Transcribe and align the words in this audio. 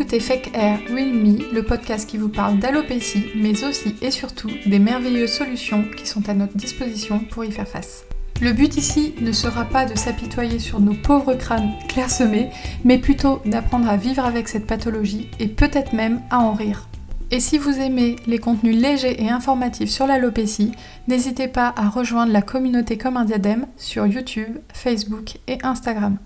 écoutez 0.00 0.20
Fake 0.20 0.52
Air 0.54 0.78
Real 0.88 1.12
Me, 1.12 1.52
le 1.52 1.62
podcast 1.62 2.08
qui 2.08 2.16
vous 2.16 2.30
parle 2.30 2.58
d'alopécie, 2.58 3.26
mais 3.34 3.64
aussi 3.64 3.94
et 4.00 4.10
surtout 4.10 4.48
des 4.64 4.78
merveilleuses 4.78 5.30
solutions 5.30 5.84
qui 5.94 6.06
sont 6.06 6.26
à 6.30 6.32
notre 6.32 6.56
disposition 6.56 7.18
pour 7.18 7.44
y 7.44 7.52
faire 7.52 7.68
face. 7.68 8.06
Le 8.40 8.54
but 8.54 8.78
ici 8.78 9.14
ne 9.20 9.30
sera 9.30 9.66
pas 9.66 9.84
de 9.84 9.94
s'apitoyer 9.98 10.58
sur 10.58 10.80
nos 10.80 10.94
pauvres 10.94 11.34
crânes 11.34 11.74
clairsemés, 11.86 12.48
mais 12.82 12.96
plutôt 12.96 13.42
d'apprendre 13.44 13.90
à 13.90 13.98
vivre 13.98 14.24
avec 14.24 14.48
cette 14.48 14.66
pathologie 14.66 15.28
et 15.38 15.48
peut-être 15.48 15.92
même 15.92 16.22
à 16.30 16.38
en 16.38 16.54
rire. 16.54 16.88
Et 17.30 17.38
si 17.38 17.58
vous 17.58 17.78
aimez 17.78 18.16
les 18.26 18.38
contenus 18.38 18.80
légers 18.80 19.22
et 19.22 19.28
informatifs 19.28 19.90
sur 19.90 20.06
l'alopécie, 20.06 20.72
n'hésitez 21.08 21.46
pas 21.46 21.74
à 21.76 21.90
rejoindre 21.90 22.32
la 22.32 22.40
communauté 22.40 22.96
comme 22.96 23.18
un 23.18 23.26
diadème 23.26 23.66
sur 23.76 24.06
YouTube, 24.06 24.60
Facebook 24.72 25.36
et 25.46 25.58
Instagram. 25.62 26.16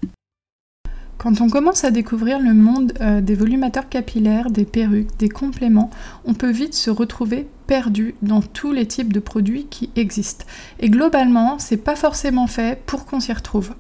Quand 1.25 1.41
on 1.41 1.49
commence 1.49 1.85
à 1.85 1.91
découvrir 1.91 2.39
le 2.39 2.53
monde 2.53 2.93
euh, 3.01 3.23
des 3.23 3.35
volumateurs 3.35 3.89
capillaires, 3.89 4.51
des 4.51 4.67
perruques, 4.67 5.17
des 5.19 5.31
compléments, 5.31 5.89
on 6.27 6.35
peut 6.35 6.51
vite 6.51 6.75
se 6.75 6.91
retrouver 6.91 7.49
perdu 7.67 8.15
dans 8.21 8.43
tous 8.43 8.73
les 8.73 8.85
types 8.85 9.11
de 9.11 9.21
produits 9.21 9.65
qui 9.71 9.89
existent. 9.97 10.45
Et 10.81 10.91
globalement, 10.91 11.59
c'est 11.59 11.79
pas 11.79 11.97
forcément 11.97 12.47
fait 12.47 12.79
pour 12.85 13.07
qu'on 13.07 13.21
s'y 13.21 13.33
retrouve. 13.33 13.73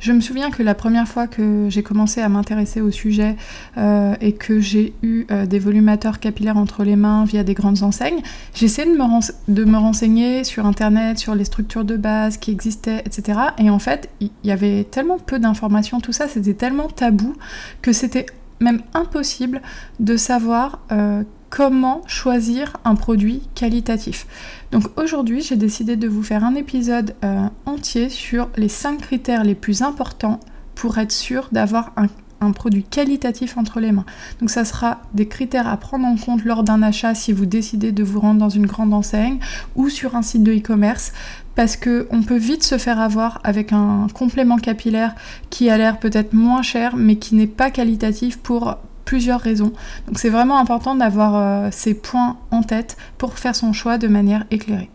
Je 0.00 0.12
me 0.12 0.20
souviens 0.20 0.50
que 0.50 0.62
la 0.62 0.74
première 0.74 1.06
fois 1.06 1.26
que 1.26 1.66
j'ai 1.68 1.82
commencé 1.82 2.22
à 2.22 2.28
m'intéresser 2.30 2.80
au 2.80 2.90
sujet 2.90 3.36
euh, 3.76 4.14
et 4.22 4.32
que 4.32 4.58
j'ai 4.58 4.94
eu 5.02 5.26
euh, 5.30 5.44
des 5.44 5.58
volumateurs 5.58 6.20
capillaires 6.20 6.56
entre 6.56 6.84
les 6.84 6.96
mains 6.96 7.24
via 7.26 7.44
des 7.44 7.52
grandes 7.52 7.82
enseignes, 7.82 8.22
j'essayais 8.54 8.88
de, 8.88 9.64
me 9.64 9.76
renseigner 9.76 10.42
sur 10.42 10.64
internet, 10.64 11.18
sur 11.18 11.34
les 11.34 11.44
structures 11.44 11.84
de 11.84 11.98
base 11.98 12.38
qui 12.38 12.50
existaient, 12.50 13.02
etc. 13.04 13.38
Et 13.58 13.68
en 13.68 13.78
fait, 13.78 14.08
il 14.20 14.30
y, 14.42 14.50
avait 14.50 14.84
tellement 14.84 15.18
peu 15.18 15.38
d'informations, 15.38 16.00
tout 16.00 16.12
ça, 16.12 16.28
c'était 16.28 16.54
tellement 16.54 16.88
tabou 16.88 17.36
que 17.82 17.92
c'était 17.92 18.26
même 18.60 18.80
impossible 18.94 19.60
de 20.00 20.16
savoir 20.16 20.80
euh, 20.92 21.24
comment 21.50 22.02
choisir 22.06 22.76
un 22.84 22.94
produit 22.94 23.42
qualitatif. 23.54 24.26
Donc 24.70 24.84
aujourd'hui, 24.96 25.42
j'ai 25.42 25.56
décidé 25.56 25.96
de 25.96 26.08
vous 26.08 26.22
faire 26.22 26.44
un 26.44 26.54
épisode 26.54 27.14
euh, 27.24 27.48
entier 27.66 28.08
sur 28.08 28.48
les 28.56 28.68
5 28.68 28.98
critères 29.00 29.44
les 29.44 29.56
plus 29.56 29.82
importants 29.82 30.40
pour 30.76 30.96
être 30.98 31.12
sûr 31.12 31.48
d'avoir 31.52 31.92
un, 31.96 32.06
produit 32.52 32.84
qualitatif 32.84 33.58
entre 33.58 33.80
les 33.80 33.92
mains. 33.92 34.06
Donc 34.40 34.48
ça 34.48 34.64
sera 34.64 35.02
des 35.12 35.28
critères 35.28 35.68
à 35.68 35.76
prendre 35.76 36.06
en 36.06 36.16
compte 36.16 36.42
lors 36.44 36.62
d'un 36.62 36.82
achat 36.82 37.14
si 37.14 37.32
vous 37.32 37.44
décidez 37.44 37.92
de 37.92 38.02
vous 38.02 38.18
rendre 38.18 38.40
dans 38.40 38.48
une 38.48 38.64
grande 38.64 38.94
enseigne 38.94 39.38
ou 39.76 39.90
sur 39.90 40.16
un 40.16 40.22
site 40.22 40.42
de 40.42 40.54
e-commerce 40.54 41.12
parce 41.54 41.76
qu'on 41.76 42.22
peut 42.26 42.38
vite 42.38 42.62
se 42.62 42.78
faire 42.78 42.98
avoir 42.98 43.40
avec 43.44 43.74
un 43.74 44.06
complément 44.14 44.56
capillaire 44.56 45.14
qui 45.50 45.68
a 45.68 45.76
l'air 45.76 45.98
peut-être 45.98 46.32
moins 46.32 46.62
cher 46.62 46.96
mais 46.96 47.16
qui 47.16 47.34
n'est 47.34 47.46
pas 47.46 47.70
qualitatif 47.70 48.38
pour 48.38 48.78
plusieurs 49.04 49.40
raisons. 49.40 49.72
Donc 50.06 50.18
c'est 50.18 50.30
vraiment 50.30 50.58
important 50.58 50.94
d'avoir 50.94 51.36
euh, 51.36 51.68
ces 51.72 51.94
points 51.94 52.36
en 52.50 52.62
tête 52.62 52.96
pour 53.18 53.38
faire 53.38 53.56
son 53.56 53.72
choix 53.72 53.98
de 53.98 54.08
manière 54.08 54.44
éclairée. 54.50 54.90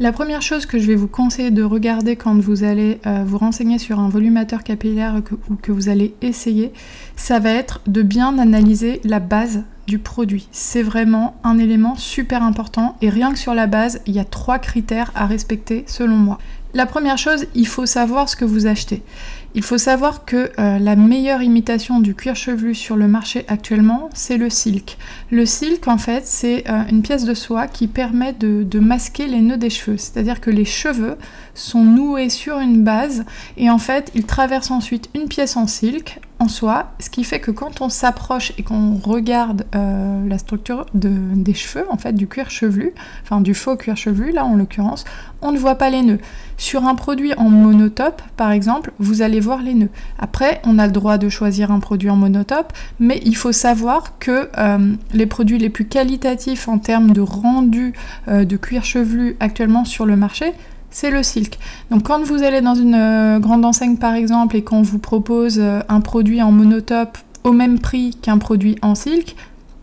La 0.00 0.12
première 0.12 0.42
chose 0.42 0.64
que 0.64 0.78
je 0.78 0.86
vais 0.86 0.94
vous 0.94 1.08
conseiller 1.08 1.50
de 1.50 1.64
regarder 1.64 2.14
quand 2.14 2.38
vous 2.38 2.62
allez 2.62 3.00
euh, 3.04 3.24
vous 3.26 3.36
renseigner 3.36 3.78
sur 3.78 3.98
un 3.98 4.08
volumateur 4.08 4.62
capillaire 4.62 5.20
ou 5.50 5.56
que 5.56 5.72
vous 5.72 5.88
allez 5.88 6.14
essayer, 6.22 6.72
ça 7.16 7.40
va 7.40 7.50
être 7.50 7.80
de 7.88 8.02
bien 8.02 8.38
analyser 8.38 9.00
la 9.02 9.18
base 9.18 9.64
du 9.88 9.98
produit. 9.98 10.46
C'est 10.52 10.84
vraiment 10.84 11.34
un 11.42 11.58
élément 11.58 11.96
super 11.96 12.44
important 12.44 12.96
et 13.02 13.10
rien 13.10 13.32
que 13.32 13.38
sur 13.40 13.54
la 13.54 13.66
base, 13.66 14.00
il 14.06 14.14
y 14.14 14.20
a 14.20 14.24
trois 14.24 14.60
critères 14.60 15.10
à 15.16 15.26
respecter 15.26 15.82
selon 15.88 16.16
moi. 16.16 16.38
La 16.74 16.84
première 16.84 17.16
chose, 17.16 17.46
il 17.54 17.66
faut 17.66 17.86
savoir 17.86 18.28
ce 18.28 18.36
que 18.36 18.44
vous 18.44 18.66
achetez. 18.66 19.02
Il 19.54 19.62
faut 19.62 19.78
savoir 19.78 20.26
que 20.26 20.50
euh, 20.58 20.78
la 20.78 20.96
meilleure 20.96 21.42
imitation 21.42 22.00
du 22.00 22.14
cuir 22.14 22.36
chevelu 22.36 22.74
sur 22.74 22.94
le 22.96 23.08
marché 23.08 23.46
actuellement, 23.48 24.10
c'est 24.12 24.36
le 24.36 24.50
silk. 24.50 24.98
Le 25.30 25.46
silk, 25.46 25.88
en 25.88 25.96
fait, 25.96 26.26
c'est 26.26 26.68
euh, 26.68 26.82
une 26.90 27.00
pièce 27.00 27.24
de 27.24 27.32
soie 27.32 27.68
qui 27.68 27.86
permet 27.86 28.34
de, 28.34 28.64
de 28.64 28.78
masquer 28.80 29.26
les 29.26 29.40
nœuds 29.40 29.56
des 29.56 29.70
cheveux. 29.70 29.96
C'est-à-dire 29.96 30.42
que 30.42 30.50
les 30.50 30.66
cheveux 30.66 31.16
sont 31.54 31.84
noués 31.84 32.28
sur 32.28 32.58
une 32.58 32.84
base 32.84 33.24
et 33.56 33.70
en 33.70 33.78
fait, 33.78 34.12
ils 34.14 34.26
traversent 34.26 34.70
ensuite 34.70 35.08
une 35.14 35.28
pièce 35.28 35.56
en 35.56 35.66
silk 35.66 36.20
soi, 36.48 36.92
ce 36.98 37.10
qui 37.10 37.24
fait 37.24 37.40
que 37.40 37.50
quand 37.50 37.80
on 37.80 37.88
s'approche 37.88 38.52
et 38.58 38.62
qu'on 38.62 38.96
regarde 38.96 39.66
euh, 39.74 40.26
la 40.28 40.38
structure 40.38 40.86
des 40.94 41.54
cheveux, 41.54 41.86
en 41.90 41.96
fait, 41.96 42.12
du 42.12 42.26
cuir 42.26 42.50
chevelu, 42.50 42.92
enfin 43.22 43.40
du 43.40 43.54
faux 43.54 43.76
cuir 43.76 43.96
chevelu, 43.96 44.32
là 44.32 44.44
en 44.44 44.54
l'occurrence, 44.54 45.04
on 45.42 45.52
ne 45.52 45.58
voit 45.58 45.76
pas 45.76 45.90
les 45.90 46.02
nœuds. 46.02 46.18
Sur 46.56 46.86
un 46.86 46.94
produit 46.94 47.34
en 47.34 47.48
monotope, 47.48 48.20
par 48.36 48.50
exemple, 48.50 48.92
vous 48.98 49.22
allez 49.22 49.40
voir 49.40 49.62
les 49.62 49.74
nœuds. 49.74 49.90
Après, 50.18 50.60
on 50.64 50.78
a 50.78 50.86
le 50.86 50.92
droit 50.92 51.18
de 51.18 51.28
choisir 51.28 51.70
un 51.70 51.78
produit 51.78 52.10
en 52.10 52.16
monotope, 52.16 52.72
mais 52.98 53.20
il 53.24 53.36
faut 53.36 53.52
savoir 53.52 54.18
que 54.18 54.48
euh, 54.58 54.94
les 55.12 55.26
produits 55.26 55.58
les 55.58 55.70
plus 55.70 55.86
qualitatifs 55.86 56.68
en 56.68 56.78
termes 56.78 57.12
de 57.12 57.20
rendu 57.20 57.92
euh, 58.26 58.44
de 58.44 58.56
cuir 58.56 58.84
chevelu 58.84 59.36
actuellement 59.40 59.84
sur 59.84 60.06
le 60.06 60.16
marché, 60.16 60.52
c'est 60.90 61.10
le 61.10 61.22
silk. 61.22 61.58
Donc 61.90 62.04
quand 62.04 62.22
vous 62.22 62.42
allez 62.42 62.60
dans 62.60 62.74
une 62.74 62.94
euh, 62.94 63.38
grande 63.38 63.64
enseigne 63.64 63.96
par 63.96 64.14
exemple 64.14 64.56
et 64.56 64.62
qu'on 64.62 64.82
vous 64.82 64.98
propose 64.98 65.58
euh, 65.58 65.80
un 65.88 66.00
produit 66.00 66.42
en 66.42 66.52
monotope 66.52 67.18
au 67.44 67.52
même 67.52 67.78
prix 67.78 68.16
qu'un 68.20 68.38
produit 68.38 68.76
en 68.82 68.94
silk, 68.94 69.36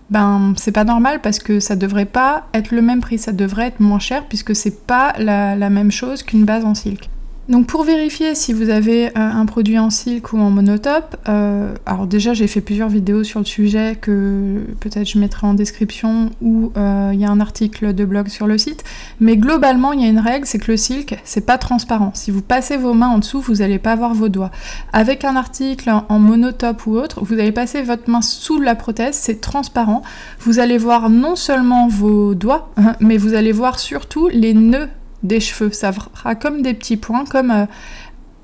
ben 0.09 0.53
c'est 0.57 0.71
pas 0.71 0.83
normal 0.83 1.19
parce 1.21 1.39
que 1.39 1.59
ça 1.59 1.75
devrait 1.75 2.05
pas 2.05 2.45
être 2.53 2.71
le 2.71 2.81
même 2.81 3.01
prix, 3.01 3.17
ça 3.17 3.31
devrait 3.31 3.67
être 3.67 3.79
moins 3.79 3.99
cher 3.99 4.25
puisque 4.27 4.55
c'est 4.55 4.85
pas 4.85 5.13
la 5.17 5.69
même 5.69 5.91
chose 5.91 6.21
qu'une 6.21 6.45
base 6.45 6.63
en 6.63 6.75
silk. 6.75 7.09
Donc 7.47 7.67
pour 7.67 7.83
vérifier 7.83 8.33
si 8.33 8.53
vous 8.53 8.71
avez 8.71 9.09
euh, 9.09 9.11
un 9.15 9.45
produit 9.45 9.77
en 9.77 9.91
silk 9.91 10.33
ou 10.33 10.39
en 10.39 10.49
monotope, 10.49 11.15
euh, 11.29 11.75
alors 11.85 12.07
déjà 12.07 12.33
j'ai 12.33 12.47
fait 12.47 12.59
plusieurs 12.59 12.89
vidéos 12.89 13.23
sur 13.23 13.39
le 13.39 13.45
sujet 13.45 13.95
que 14.01 14.63
peut-être 14.79 15.07
je 15.07 15.19
mettrai 15.19 15.45
en 15.45 15.53
description 15.53 16.31
ou 16.41 16.71
euh, 16.75 17.11
il 17.13 17.19
y 17.19 17.25
a 17.25 17.29
un 17.29 17.39
article 17.39 17.93
de 17.93 18.03
blog 18.03 18.29
sur 18.29 18.47
le 18.47 18.57
site, 18.57 18.83
mais 19.19 19.37
globalement 19.37 19.93
il 19.93 20.01
y 20.01 20.05
a 20.05 20.07
une 20.07 20.19
règle, 20.19 20.47
c'est 20.47 20.57
que 20.57 20.71
le 20.71 20.77
silk 20.77 21.19
c'est 21.23 21.45
pas 21.45 21.59
transparent. 21.59 22.09
Si 22.15 22.31
vous 22.31 22.41
passez 22.41 22.77
vos 22.77 22.95
mains 22.95 23.09
en 23.09 23.19
dessous, 23.19 23.41
vous 23.41 23.55
n'allez 23.55 23.79
pas 23.79 23.95
voir 23.95 24.15
vos 24.15 24.29
doigts. 24.29 24.51
Avec 24.91 25.23
un 25.23 25.35
article 25.35 25.91
en 26.09 26.17
monotope 26.17 26.87
ou 26.87 26.97
autre, 26.97 27.23
vous 27.23 27.35
allez 27.35 27.51
passer 27.51 27.83
votre 27.83 28.09
main 28.09 28.23
sous 28.23 28.59
la 28.59 28.73
prothèse, 28.73 29.17
c'est 29.17 29.39
transparent. 29.39 30.01
Vous 30.39 30.57
allez 30.57 30.79
voir 30.79 31.11
non 31.11 31.35
seulement 31.35 31.87
vos 31.89 32.33
doigts, 32.33 32.71
mais 32.99 33.17
vous 33.17 33.35
allez 33.35 33.51
voir 33.51 33.77
surtout 33.77 34.29
les 34.29 34.55
nœuds 34.55 34.89
des 35.25 35.39
cheveux. 35.39 35.71
Ça 35.71 35.91
fera 35.91 36.35
comme 36.35 36.61
des 36.61 36.73
petits 36.73 36.97
points, 36.97 37.25
comme 37.25 37.51
euh, 37.51 37.65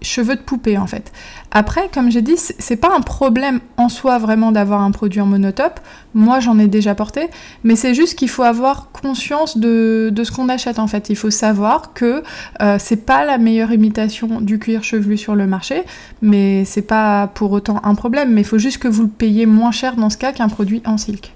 cheveux 0.01 0.35
de 0.35 0.41
poupée 0.41 0.77
en 0.77 0.87
fait. 0.87 1.11
Après, 1.51 1.89
comme 1.93 2.11
j'ai 2.11 2.21
dit, 2.21 2.35
c'est 2.37 2.75
pas 2.75 2.95
un 2.95 3.01
problème 3.01 3.59
en 3.77 3.89
soi 3.89 4.17
vraiment 4.17 4.51
d'avoir 4.51 4.81
un 4.81 4.91
produit 4.91 5.21
en 5.21 5.25
monotope. 5.25 5.79
Moi, 6.13 6.39
j'en 6.39 6.57
ai 6.59 6.67
déjà 6.67 6.95
porté, 6.95 7.29
mais 7.63 7.75
c'est 7.75 7.93
juste 7.93 8.17
qu'il 8.17 8.29
faut 8.29 8.43
avoir 8.43 8.89
conscience 8.91 9.57
de, 9.57 10.11
ce 10.23 10.31
qu'on 10.31 10.49
achète 10.49 10.79
en 10.79 10.87
fait. 10.87 11.09
Il 11.09 11.15
faut 11.15 11.31
savoir 11.31 11.93
que 11.93 12.23
euh, 12.61 12.77
c'est 12.79 13.05
pas 13.05 13.25
la 13.25 13.37
meilleure 13.37 13.71
imitation 13.71 14.41
du 14.41 14.59
cuir 14.59 14.83
chevelu 14.83 15.17
sur 15.17 15.35
le 15.35 15.47
marché, 15.47 15.83
mais 16.21 16.65
c'est 16.65 16.81
pas 16.81 17.27
pour 17.27 17.51
autant 17.51 17.79
un 17.83 17.95
problème. 17.95 18.31
Mais 18.31 18.41
il 18.41 18.47
faut 18.47 18.59
juste 18.59 18.77
que 18.77 18.87
vous 18.87 19.03
le 19.03 19.09
payiez 19.09 19.45
moins 19.45 19.71
cher 19.71 19.95
dans 19.95 20.09
ce 20.09 20.17
cas 20.17 20.31
qu'un 20.31 20.49
produit 20.49 20.81
en 20.85 20.97
silk. 20.97 21.33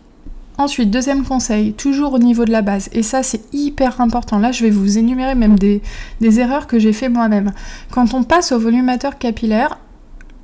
Ensuite, 0.57 0.89
deuxième 0.89 1.25
conseil, 1.25 1.73
toujours 1.73 2.13
au 2.13 2.19
niveau 2.19 2.45
de 2.45 2.51
la 2.51 2.61
base, 2.61 2.89
et 2.93 3.03
ça 3.03 3.23
c'est 3.23 3.53
hyper 3.53 3.99
important, 3.99 4.39
là 4.39 4.53
je 4.53 4.63
vais 4.63 4.69
vous 4.69 4.97
énumérer 4.97 5.35
même 5.35 5.59
des, 5.59 5.81
erreurs 6.21 6.67
que 6.67 6.79
j'ai 6.79 6.93
fait 6.93 7.09
moi-même. 7.09 7.51
Quand 7.91 8.13
on 8.13 8.23
passe 8.23 8.53
au 8.53 8.59
volumateur 8.59 9.17
capillaire, 9.17 9.79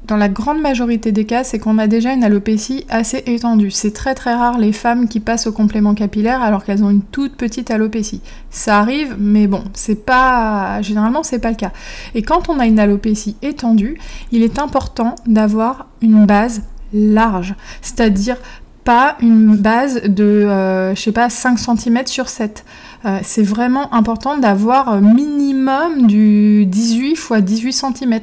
dans 0.08 0.18
la 0.18 0.28
grande 0.28 0.60
majorité 0.60 1.14
des 1.14 1.26
cas, 1.26 1.46
c'est 1.46 1.60
qu'on 1.60 1.78
a 1.78 1.88
déjà 1.88 2.12
une 2.12 2.24
alopécie 2.24 2.86
assez 2.90 3.24
étendue. 3.28 3.72
C'est 3.72 3.94
très 3.94 4.16
très 4.16 4.34
rare 4.34 4.58
les 4.58 4.74
femmes 4.74 5.08
qui 5.08 5.20
passent 5.20 5.48
au 5.48 5.52
complément 5.54 5.94
capillaire 5.94 6.42
alors 6.42 6.66
qu'elles 6.66 6.84
ont 6.84 6.90
une 6.90 7.04
toute 7.04 7.36
petite 7.36 7.72
alopécie. 7.72 8.20
Ça 8.50 8.80
arrive, 8.80 9.16
mais 9.20 9.48
bon, 9.48 9.64
c'est 9.74 10.04
pas 10.04 10.81
généralement 10.81 11.24
c'est 11.24 11.40
pas 11.40 11.52
le 11.52 11.56
cas. 11.56 11.72
Et 12.16 12.24
quand 12.24 12.50
on 12.50 12.60
a 12.60 12.66
une 12.66 12.80
alopécie 12.80 13.38
étendue, 13.42 13.98
il 14.31 14.42
est 14.44 14.60
important 14.60 15.16
d'avoir 15.28 15.88
une 16.02 16.25
base 16.25 16.64
large, 16.94 17.56
c'est-à-dire 17.81 18.38
pas 18.83 19.18
une 19.22 19.56
base 19.56 20.04
de, 20.04 20.24
euh, 20.24 20.95
je 20.95 21.01
sais 21.01 21.12
pas, 21.12 21.30
5 21.30 21.60
cm 21.60 22.07
sur 22.07 22.30
7. 22.30 22.66
Euh, 23.06 23.19
c'est 23.24 23.44
vraiment 23.44 23.94
important 23.94 24.38
d'avoir 24.38 25.01
minimum 25.01 26.07
du 26.07 26.66
18 26.66 27.12
x 27.12 27.33
18 27.33 27.74
cm. 27.74 28.19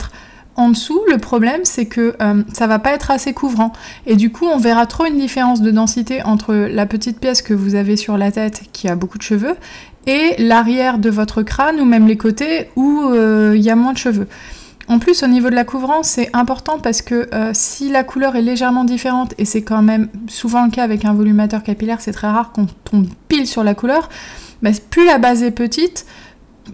En 0.56 0.70
dessous, 0.70 1.00
le 1.08 1.18
problème, 1.18 1.60
c'est 1.62 1.86
que 1.86 2.16
euh, 2.20 2.42
ça 2.52 2.66
va 2.66 2.80
pas 2.80 2.92
être 2.92 3.12
assez 3.12 3.32
couvrant. 3.32 3.72
Et 4.06 4.16
du 4.16 4.32
coup, 4.32 4.46
on 4.46 4.58
verra 4.58 4.86
trop 4.86 5.04
une 5.04 5.18
différence 5.18 5.62
de 5.62 5.70
densité 5.70 6.22
entre 6.24 6.52
la 6.54 6.86
petite 6.86 7.20
pièce 7.20 7.42
que 7.42 7.54
vous 7.54 7.76
avez 7.76 7.96
sur 7.96 8.18
la 8.18 8.32
tête, 8.32 8.62
qui 8.72 8.88
a 8.88 8.96
beaucoup 8.96 9.18
de 9.18 9.22
cheveux, 9.22 9.54
et 10.08 10.34
l'arrière 10.38 10.98
de 10.98 11.10
votre 11.10 11.42
crâne, 11.42 11.78
ou 11.80 11.84
même 11.84 12.08
les 12.08 12.16
côtés, 12.16 12.70
où 12.74 13.14
il 13.14 13.60
y 13.60 13.70
a 13.70 13.76
moins 13.76 13.92
de 13.92 13.98
cheveux. 13.98 14.26
En 14.88 14.98
plus, 14.98 15.22
au 15.22 15.26
niveau 15.26 15.50
de 15.50 15.54
la 15.54 15.64
couvrance, 15.64 16.08
c'est 16.08 16.30
important 16.32 16.78
parce 16.78 17.02
que 17.02 17.28
euh, 17.34 17.50
si 17.52 17.90
la 17.90 18.04
couleur 18.04 18.36
est 18.36 18.42
légèrement 18.42 18.84
différente, 18.84 19.34
et 19.36 19.44
c'est 19.44 19.62
quand 19.62 19.82
même 19.82 20.08
souvent 20.28 20.64
le 20.64 20.70
cas 20.70 20.82
avec 20.82 21.04
un 21.04 21.12
volumateur 21.12 21.62
capillaire, 21.62 22.00
c'est 22.00 22.12
très 22.12 22.28
rare 22.28 22.52
qu'on 22.52 22.66
tombe 22.84 23.06
pile 23.28 23.46
sur 23.46 23.62
la 23.62 23.74
couleur, 23.74 24.08
bah, 24.62 24.70
plus 24.88 25.04
la 25.04 25.18
base 25.18 25.42
est 25.42 25.50
petite, 25.50 26.06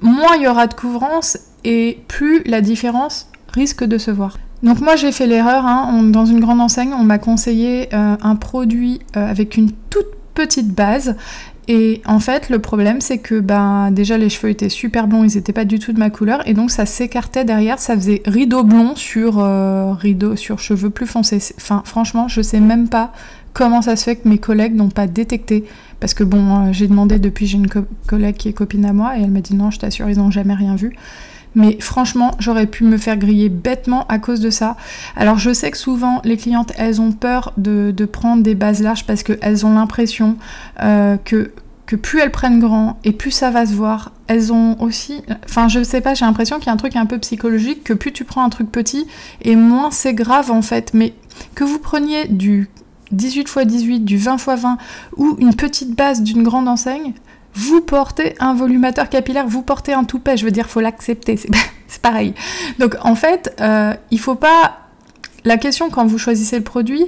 moins 0.01 0.37
il 0.37 0.43
y 0.43 0.49
aura 0.49 0.69
de 0.69 0.75
couvrance 0.75 1.39
et 1.65 1.99
plus 2.07 2.43
la 2.45 2.61
différence 2.61 3.29
risque 3.53 3.85
de 3.85 3.99
se 3.99 4.11
voir. 4.11 4.39
Donc 4.63 4.81
moi 4.81 4.97
j'ai 4.97 5.13
fait 5.13 5.27
l'erreur, 5.27 5.67
hein. 5.67 6.03
dans 6.05 6.25
une 6.25 6.41
grande 6.41 6.61
enseigne, 6.61 6.95
on 6.95 7.05
m'a 7.05 7.19
conseillé 7.19 7.89
euh, 7.93 8.17
un 8.23 8.37
produit 8.37 9.01
euh, 9.17 9.29
avec 9.29 9.57
une 9.57 9.71
toute 9.91 10.07
petite 10.35 10.69
base. 10.69 11.17
Et 11.67 12.03
en 12.05 12.21
fait, 12.21 12.51
le 12.51 12.59
problème, 12.59 13.01
c'est 13.01 13.19
que 13.19 13.41
ben, 13.41 13.91
déjà 13.91 14.19
les 14.19 14.29
cheveux 14.29 14.51
étaient 14.51 14.69
super 14.69 15.07
blonds, 15.07 15.25
ils 15.25 15.37
n'étaient 15.37 15.53
pas 15.53 15.65
du 15.65 15.79
tout 15.79 15.93
de 15.93 15.99
ma 15.99 16.11
couleur, 16.11 16.47
et 16.47 16.53
donc 16.53 16.71
ça 16.71 16.85
s'écartait 16.85 17.45
derrière, 17.45 17.79
ça 17.79 17.95
faisait 17.95 18.23
rideau 18.27 18.65
blond 18.65 18.95
sur 18.97 19.39
euh, 19.39 19.93
rideau 19.95 20.37
sur 20.37 20.59
cheveux 20.59 20.91
plus 20.91 21.07
foncés. 21.07 21.41
Enfin, 21.57 21.83
franchement, 21.87 22.29
je 22.29 22.43
sais 22.43 22.61
même 22.61 22.89
pas 22.89 23.13
comment 23.55 23.81
ça 23.81 23.97
se 23.97 24.05
fait 24.05 24.17
que 24.17 24.29
mes 24.29 24.39
collègues 24.39 24.75
n'ont 24.75 24.91
pas 24.91 25.07
détecté. 25.07 25.65
Parce 26.01 26.13
que 26.13 26.25
bon, 26.25 26.71
j'ai 26.73 26.87
demandé 26.87 27.19
depuis, 27.19 27.47
j'ai 27.47 27.57
une 27.57 27.69
collègue 28.07 28.37
qui 28.37 28.49
est 28.49 28.53
copine 28.53 28.85
à 28.85 28.93
moi, 28.93 29.17
et 29.19 29.23
elle 29.23 29.31
m'a 29.31 29.41
dit 29.41 29.55
non, 29.55 29.71
je 29.71 29.79
t'assure, 29.79 30.11
ils 30.11 30.19
n'ont 30.19 30.31
jamais 30.31 30.55
rien 30.55 30.77
vu. 30.77 30.95
Mais 31.55 31.77
franchement, 31.81 32.33
j'aurais 32.39 32.67
pu 32.67 32.85
me 32.85 32.97
faire 32.97 33.17
griller 33.17 33.49
bêtement 33.49 34.07
à 34.09 34.19
cause 34.19 34.41
de 34.41 34.51
ça. 34.51 34.77
Alors 35.17 35.39
je 35.39 35.53
sais 35.53 35.71
que 35.71 35.79
souvent 35.79 36.21
les 36.25 36.37
clientes, 36.37 36.73
elles 36.77 37.01
ont 37.01 37.13
peur 37.13 37.53
de, 37.57 37.93
prendre 38.05 38.43
des 38.43 38.55
bases 38.55 38.83
larges 38.83 39.07
parce 39.07 39.23
qu'elles 39.23 39.65
ont 39.65 39.75
l'impression 39.75 40.37
euh, 40.83 41.17
que 41.17 41.51
que 41.87 41.97
plus 41.97 42.21
elles 42.21 42.31
prennent 42.31 42.61
grand 42.61 42.99
et 43.05 43.13
plus 43.13 43.31
ça 43.31 43.51
va 43.51 43.67
se 43.67 43.75
voir, 43.75 44.13
elles 44.27 44.53
ont 44.53 44.81
aussi, 44.81 45.23
enfin 45.45 45.69
je 45.69 45.83
sais 45.83 46.01
pas, 46.01 46.15
j'ai 46.15 46.25
l'impression 46.25 46.57
qu'il 46.57 46.67
y 46.67 46.71
a 46.71 46.73
un 46.73 46.79
truc 46.79 46.97
un 46.97 47.07
peu 47.07 47.19
psychologique, 47.19 47.85
que 47.85 47.93
plus 47.93 48.13
tu 48.13 48.25
prends 48.25 48.43
un 48.43 48.49
truc 48.49 48.73
petit 48.73 49.07
et 49.43 49.55
moins 49.55 49.91
c'est 49.91 50.15
grave 50.15 50.51
en 50.51 50.63
fait, 50.63 50.93
mais 50.95 51.13
que 51.55 51.65
vous 51.65 51.79
preniez 51.79 52.27
du 52.29 52.71
18 53.13 53.41
x 53.41 53.59
18, 53.59 54.01
du 54.01 54.17
20 54.17 54.35
x 54.35 54.47
20 54.47 54.79
ou 55.17 55.37
une 55.39 55.55
petite 55.55 55.95
base 55.95 56.23
d'une 56.23 56.43
grande 56.43 56.69
enseigne, 56.69 57.13
vous 57.55 57.81
portez 57.81 58.35
un 58.41 58.55
volumateur 58.55 59.09
capillaire, 59.09 59.47
vous 59.47 59.63
portez 59.63 59.93
un 59.93 60.05
toupet, 60.05 60.37
je 60.37 60.45
veux 60.45 60.51
dire, 60.51 60.69
faut 60.69 60.81
l'accepter, 60.81 61.37
c'est 61.87 62.03
pareil. 62.03 62.35
Donc 62.79 62.97
en 63.03 63.15
fait, 63.15 63.55
euh, 63.61 63.95
il 64.11 64.21
faut 64.21 64.35
pas. 64.35 64.79
La 65.45 65.59
question 65.59 65.91
quand 65.91 66.07
vous 66.07 66.19
choisissez 66.19 66.57
le 66.57 66.65
produit, 66.65 67.07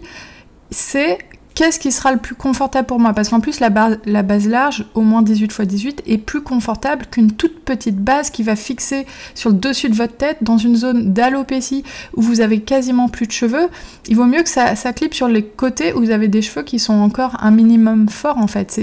c'est 0.71 1.19
qu'est-ce 1.57 1.81
qui 1.81 1.91
sera 1.91 2.13
le 2.13 2.19
plus 2.19 2.37
confortable 2.37 2.87
pour 2.87 3.01
moi? 3.01 3.13
Parce 3.15 3.31
qu'en 3.31 3.41
plus, 3.41 3.59
la, 3.59 3.71
base 3.71 4.47
large, 4.47 4.85
au 4.95 5.01
moins 5.01 5.23
18 5.23 5.47
x 5.47 5.61
18, 5.63 6.03
est 6.07 6.19
plus 6.19 6.43
confortable 6.43 7.07
qu'une 7.11 7.33
toute 7.33 7.65
petite 7.65 7.97
base 7.97 8.31
qui 8.31 8.45
va 8.45 8.55
fixer 8.55 9.07
sur 9.35 9.51
le 9.51 9.57
dessus 9.57 9.89
de 9.89 9.95
votre 9.95 10.17
tête 10.17 10.37
dans 10.43 10.59
une 10.59 10.77
zone 10.77 11.13
d'alopécie 11.13 11.83
où 12.15 12.21
vous 12.21 12.41
avez 12.43 12.61
quasiment 12.61 13.09
plus 13.09 13.27
de 13.27 13.33
cheveux. 13.33 13.69
Il 14.07 14.17
vaut 14.17 14.27
mieux 14.27 14.43
que 14.43 14.49
ça, 14.49 14.77
ça 14.77 14.93
sur 15.13 15.29
les 15.29 15.43
côtés 15.43 15.95
où 15.95 16.01
vous 16.01 16.11
avez 16.11 16.29
des 16.29 16.43
cheveux 16.43 16.63
qui 16.63 16.79
sont 16.79 16.95
encore 16.95 17.37
un 17.41 17.51
minimum 17.51 18.09
forts 18.09 18.39
en 18.39 18.47
fait. 18.47 18.79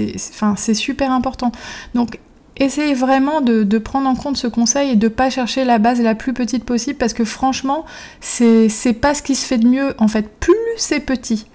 C'est 0.56 0.74
super 0.74 1.12
important. 1.12 1.52
Donc 1.94 2.18
essayez 2.56 2.94
vraiment 2.94 3.40
de, 3.40 3.62
de, 3.62 3.78
prendre 3.78 4.08
en 4.08 4.14
compte 4.14 4.36
ce 4.36 4.46
conseil 4.46 4.90
et 4.90 4.96
de 4.96 5.08
pas 5.08 5.30
chercher 5.30 5.64
la 5.64 5.78
base 5.78 6.00
la 6.00 6.14
plus 6.14 6.32
petite 6.32 6.64
possible 6.64 6.96
parce 6.98 7.14
que 7.14 7.24
franchement, 7.24 7.84
c'est 8.20 8.68
pas 9.00 9.14
ce 9.14 9.22
qui 9.22 9.34
se 9.34 9.46
fait 9.46 9.58
de 9.58 9.68
mieux. 9.68 9.94
En 9.98 10.08
fait, 10.08 10.28
plus 10.40 10.54
c'est 10.76 11.00
petit 11.00 11.46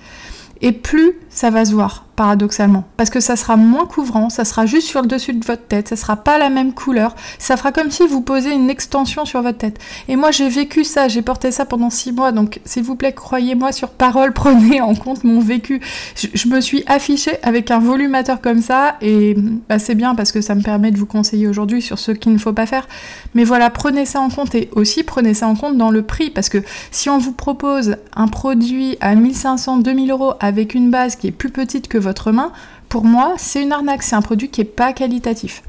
et 0.62 0.72
plus 0.72 1.18
ça 1.40 1.52
va 1.52 1.64
se 1.64 1.72
voir, 1.72 2.04
paradoxalement. 2.18 2.84
Parce 2.98 3.10
que 3.10 3.22
ça 3.22 3.38
sera 3.38 3.56
moins 3.56 3.86
couvrant, 3.86 4.30
ça 4.30 4.44
sera 4.44 4.66
juste 4.66 4.88
sur 4.88 5.02
le 5.02 5.08
dessus 5.08 5.32
de 5.32 5.46
votre 5.46 5.66
tête, 5.66 5.88
ça 5.88 5.96
sera 5.96 6.18
pas 6.18 6.38
la 6.38 6.50
même 6.50 6.74
couleur, 6.74 7.16
ça 7.38 7.56
fera 7.56 7.72
comme 7.72 7.92
si 7.92 8.06
vous 8.06 8.20
posiez 8.20 8.52
une 8.52 8.70
extension 8.70 9.24
sur 9.24 9.42
votre 9.42 9.58
tête. 9.58 9.80
Et 10.10 10.18
moi 10.18 10.32
j'ai 10.32 10.50
vécu 10.50 10.84
ça, 10.84 11.08
j'ai 11.08 11.22
porté 11.22 11.52
ça 11.52 11.64
pendant 11.64 11.90
six 11.90 12.12
mois, 12.12 12.34
donc 12.34 12.60
s'il 12.66 12.84
vous 12.84 12.98
plaît, 12.98 13.14
croyez-moi 13.14 13.72
sur 13.72 13.88
parole, 13.88 14.34
prenez 14.34 14.82
en 14.82 14.96
compte 14.96 15.24
mon 15.24 15.40
vécu. 15.40 15.80
Je, 16.18 16.50
me 16.50 16.60
suis 16.60 16.84
affichée 16.88 17.38
avec 17.42 17.72
un 17.72 17.80
volumateur 17.80 18.42
comme 18.42 18.62
ça, 18.62 18.98
et 19.02 19.38
bah, 19.70 19.80
c'est 19.80 19.96
bien 19.96 20.16
parce 20.16 20.34
que 20.34 20.42
ça 20.42 20.56
me 20.56 20.62
permet 20.62 20.92
de 20.92 20.98
vous 20.98 21.06
conseiller 21.06 21.48
aujourd'hui 21.48 21.82
sur 21.82 22.00
ce 22.00 22.12
qu'il 22.12 22.34
ne 22.34 22.38
faut 22.38 22.52
pas 22.52 22.66
faire. 22.66 22.86
Mais 23.34 23.46
voilà, 23.46 23.70
prenez 23.70 24.06
ça 24.06 24.20
en 24.20 24.28
compte 24.28 24.56
et 24.56 24.70
aussi 24.74 25.04
prenez 25.04 25.34
ça 25.34 25.48
en 25.48 25.56
compte 25.56 25.78
dans 25.78 25.90
le 25.90 26.02
prix, 26.02 26.32
parce 26.32 26.50
que 26.50 26.58
si 26.92 27.10
on 27.10 27.18
vous 27.18 27.32
propose 27.32 27.96
un 28.14 28.28
produit 28.28 28.98
à 29.00 29.16
1500, 29.16 29.78
2000 29.78 30.12
euros 30.12 30.34
avec 30.42 30.74
une 30.74 30.92
base 30.92 31.16
qui 31.16 31.29
plus 31.32 31.50
petite 31.50 31.88
que 31.88 31.98
votre 31.98 32.32
main, 32.32 32.52
pour 32.88 33.04
moi, 33.04 33.34
c'est 33.38 33.62
une 33.62 33.72
arnaque, 33.72 34.04
c'est 34.04 34.16
un 34.16 34.22
produit 34.22 34.50
qui 34.50 34.62
n'est 34.62 34.66
pas 34.66 34.94
qualitatif. 34.94 35.64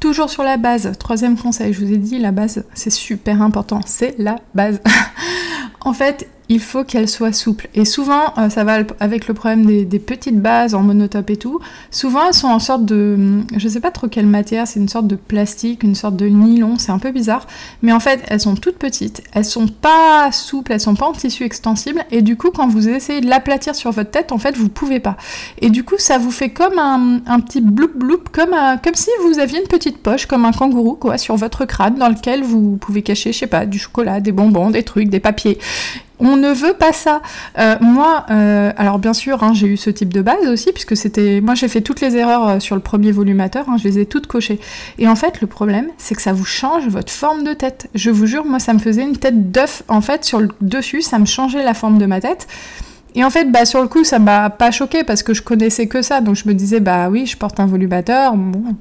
Toujours 0.00 0.30
sur 0.30 0.42
la 0.42 0.56
base, 0.56 0.92
troisième 0.98 1.38
conseil, 1.38 1.72
je 1.72 1.84
vous 1.84 1.92
ai 1.92 1.96
dit, 1.96 2.18
la 2.18 2.32
base, 2.32 2.64
c'est 2.74 2.90
super 2.90 3.40
important, 3.40 3.80
c'est 3.86 4.16
la 4.18 4.36
base. 4.54 4.80
en 5.80 5.92
fait, 5.92 6.28
il 6.48 6.60
faut 6.60 6.84
qu'elle 6.84 7.08
soit 7.08 7.32
souple. 7.32 7.68
Et 7.74 7.84
souvent, 7.84 8.34
euh, 8.38 8.50
ça 8.50 8.64
va 8.64 8.78
avec 9.00 9.28
le 9.28 9.34
problème 9.34 9.64
des, 9.64 9.98
petites 9.98 10.40
bases 10.40 10.74
en 10.74 10.82
monotope 10.82 11.30
et 11.30 11.36
tout. 11.36 11.60
Souvent, 11.90 12.26
elles 12.26 12.34
sont 12.34 12.48
en 12.48 12.58
sorte 12.58 12.84
de, 12.84 13.40
je 13.56 13.68
sais 13.68 13.80
pas 13.80 13.90
trop 13.90 14.08
quelle 14.08 14.26
matière, 14.26 14.66
c'est 14.66 14.80
une 14.80 14.88
sorte 14.88 15.06
de 15.06 15.16
plastique, 15.16 15.82
une 15.82 15.94
sorte 15.94 16.16
de 16.16 16.26
nylon, 16.26 16.76
c'est 16.78 16.92
un 16.92 16.98
peu 16.98 17.12
bizarre. 17.12 17.46
Mais 17.82 17.92
en 17.92 18.00
fait, 18.00 18.20
elles 18.28 18.40
sont 18.40 18.56
toutes 18.56 18.76
petites, 18.76 19.22
elles 19.32 19.44
sont 19.44 19.68
pas 19.68 20.30
souples, 20.32 20.72
elles 20.72 20.80
sont 20.80 20.94
pas 20.94 21.06
en 21.06 21.12
tissu 21.12 21.44
extensible. 21.44 22.04
Et 22.10 22.22
du 22.22 22.36
coup, 22.36 22.50
quand 22.50 22.68
vous 22.68 22.88
essayez 22.88 23.20
de 23.20 23.28
l'aplatir 23.28 23.74
sur 23.74 23.92
votre 23.92 24.10
tête, 24.10 24.32
en 24.32 24.38
fait, 24.38 24.56
vous 24.56 24.68
pouvez 24.68 25.00
pas. 25.00 25.16
Et 25.60 25.70
du 25.70 25.84
coup, 25.84 25.96
ça 25.98 26.18
vous 26.18 26.32
fait 26.32 26.50
comme 26.50 26.78
un, 26.78 27.40
petit 27.40 27.60
bloup 27.60 27.90
bloup, 27.94 28.24
comme, 28.32 28.54
comme 28.82 28.94
si 28.94 29.10
vous 29.24 29.38
aviez 29.38 29.60
une 29.60 29.68
petite 29.68 29.98
poche, 29.98 30.26
comme 30.26 30.44
un 30.44 30.52
kangourou, 30.52 30.94
quoi, 30.94 31.18
sur 31.18 31.36
votre 31.36 31.64
crâne, 31.64 31.94
dans 31.94 32.08
lequel 32.08 32.42
vous 32.42 32.76
pouvez 32.76 33.02
cacher, 33.02 33.32
je 33.32 33.38
sais 33.38 33.46
pas, 33.46 33.64
du 33.64 33.78
chocolat, 33.78 34.20
des 34.20 34.32
bonbons, 34.32 34.70
des 34.70 34.82
trucs, 34.82 35.08
des 35.08 35.20
papiers. 35.20 35.58
On 36.24 36.36
ne 36.36 36.52
veut 36.52 36.74
pas 36.74 36.92
ça. 36.92 37.20
Euh, 37.58 37.74
moi, 37.80 38.26
euh, 38.30 38.72
alors 38.76 39.00
bien 39.00 39.12
sûr, 39.12 39.42
hein, 39.42 39.52
j'ai 39.54 39.66
eu 39.66 39.76
ce 39.76 39.90
type 39.90 40.14
de 40.14 40.22
base 40.22 40.46
aussi, 40.46 40.70
puisque 40.72 40.96
c'était. 40.96 41.40
Moi, 41.40 41.56
j'ai 41.56 41.66
fait 41.66 41.80
toutes 41.80 42.00
les 42.00 42.16
erreurs 42.16 42.48
euh, 42.48 42.60
sur 42.60 42.76
le 42.76 42.80
premier 42.80 43.10
volumateur, 43.10 43.68
hein, 43.68 43.76
je 43.76 43.88
les 43.88 43.98
ai 43.98 44.06
toutes 44.06 44.28
cochées. 44.28 44.60
Et 44.98 45.08
en 45.08 45.16
fait, 45.16 45.40
le 45.40 45.48
problème, 45.48 45.88
c'est 45.98 46.14
que 46.14 46.22
ça 46.22 46.32
vous 46.32 46.44
change 46.44 46.86
votre 46.86 47.12
forme 47.12 47.42
de 47.42 47.54
tête. 47.54 47.90
Je 47.96 48.10
vous 48.10 48.26
jure, 48.26 48.44
moi, 48.44 48.60
ça 48.60 48.72
me 48.72 48.78
faisait 48.78 49.02
une 49.02 49.16
tête 49.16 49.50
d'œuf. 49.50 49.82
En 49.88 50.00
fait, 50.00 50.24
sur 50.24 50.38
le 50.38 50.48
dessus, 50.60 51.02
ça 51.02 51.18
me 51.18 51.26
changeait 51.26 51.64
la 51.64 51.74
forme 51.74 51.98
de 51.98 52.06
ma 52.06 52.20
tête. 52.20 52.46
Et 53.14 53.24
en 53.24 53.30
fait, 53.30 53.50
bah, 53.50 53.64
sur 53.64 53.82
le 53.82 53.88
coup, 53.88 54.04
ça 54.04 54.18
m'a 54.18 54.48
pas 54.48 54.70
choqué 54.70 55.04
parce 55.04 55.22
que 55.22 55.34
je 55.34 55.42
connaissais 55.42 55.86
que 55.86 56.02
ça. 56.02 56.20
Donc 56.20 56.36
je 56.36 56.48
me 56.48 56.54
disais, 56.54 56.80
bah 56.80 57.10
oui, 57.10 57.26
je 57.26 57.36
porte 57.36 57.60
un 57.60 57.66
volumateur. 57.66 58.34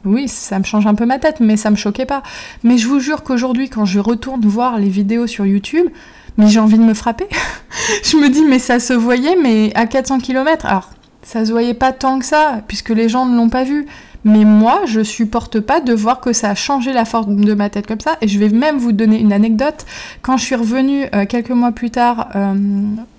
Oui, 0.06 0.28
ça 0.28 0.58
me 0.60 0.64
change 0.64 0.88
un 0.88 0.96
peu 0.96 1.06
ma 1.06 1.20
tête, 1.20 1.40
mais 1.40 1.58
ça 1.58 1.70
me 1.70 1.76
choquait 1.76 2.06
pas. 2.06 2.24
Mais 2.64 2.78
je 2.78 2.88
vous 2.88 3.00
jure 3.00 3.24
qu'aujourd'hui, 3.24 3.70
quand 3.70 3.86
je 3.86 4.00
retourne 4.00 4.42
voir 4.42 4.78
les 4.78 4.90
vidéos 4.90 5.28
sur 5.28 5.46
YouTube, 5.46 5.88
mais 6.38 6.48
j'ai 6.48 6.60
envie 6.60 6.78
de 6.78 6.84
me 6.84 6.94
frapper. 6.94 7.28
je 8.04 8.18
me 8.18 8.30
dis, 8.30 8.44
mais 8.44 8.60
ça 8.60 8.80
se 8.80 8.94
voyait, 8.94 9.36
mais 9.42 9.72
à 9.76 9.86
400 9.86 10.20
km. 10.20 10.66
Alors, 10.66 10.90
ça 11.24 11.46
se 11.46 11.52
voyait 11.52 11.74
pas 11.74 11.92
tant 11.92 12.20
que 12.20 12.26
ça, 12.26 12.62
puisque 12.68 12.90
les 12.90 13.10
gens 13.10 13.26
ne 13.26 13.36
l'ont 13.36 13.50
pas 13.50 13.64
vu. 13.64 13.86
Mais 14.24 14.46
moi, 14.46 14.82
je 14.86 15.02
supporte 15.02 15.60
pas 15.60 15.80
de 15.80 15.94
voir 15.94 16.20
que 16.20 16.32
ça 16.32 16.52
a 16.52 16.56
changé 16.56 16.94
la 16.94 17.06
forme 17.06 17.44
de 17.44 17.54
ma 17.54 17.70
tête 17.70 17.88
comme 17.88 18.00
ça. 18.00 18.18
Et 18.22 18.28
je 18.28 18.38
vais 18.38 18.50
même 18.50 18.78
vous 18.78 18.92
donner 18.92 19.20
une 19.20 19.34
anecdote. 19.34 19.86
Quand 20.22 20.38
je 20.38 20.44
suis 20.44 20.56
revenue 20.56 21.08
euh, 21.16 21.26
quelques 21.26 21.52
mois 21.52 21.72
plus 21.72 21.90
tard 21.90 22.30
euh, 22.36 22.54